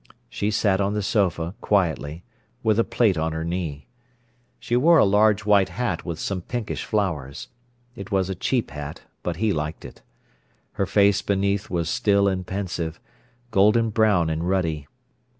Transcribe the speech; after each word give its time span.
She 0.31 0.49
sat 0.49 0.81
on 0.81 0.95
the 0.95 1.03
sofa, 1.03 1.53
quietly, 1.61 2.23
with 2.63 2.79
a 2.79 2.83
plate 2.83 3.19
on 3.19 3.33
her 3.33 3.43
knee. 3.45 3.85
She 4.59 4.75
wore 4.75 4.97
a 4.97 5.05
large 5.05 5.45
white 5.45 5.69
hat 5.69 6.03
with 6.03 6.17
some 6.19 6.41
pinkish 6.41 6.83
flowers. 6.83 7.49
It 7.95 8.11
was 8.11 8.27
a 8.27 8.33
cheap 8.33 8.71
hat, 8.71 9.03
but 9.21 9.35
he 9.35 9.53
liked 9.53 9.85
it. 9.85 10.01
Her 10.71 10.87
face 10.87 11.21
beneath 11.21 11.69
was 11.69 11.87
still 11.87 12.27
and 12.27 12.47
pensive, 12.47 12.99
golden 13.51 13.91
brown 13.91 14.31
and 14.31 14.49
ruddy. 14.49 14.87